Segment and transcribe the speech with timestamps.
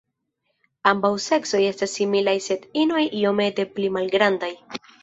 [0.91, 4.55] Ambaŭ seksoj esta similaj sed inoj iomete pli malgrandaj.